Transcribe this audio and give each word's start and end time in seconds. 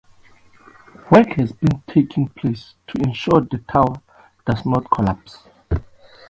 Work 1.11 1.33
has 1.33 1.51
been 1.53 1.83
taking 1.85 2.29
place 2.29 2.73
to 2.87 2.99
ensure 3.03 3.41
the 3.41 3.59
tower 3.71 4.01
does 4.47 4.65
not 4.65 4.89
collapse. 4.89 5.43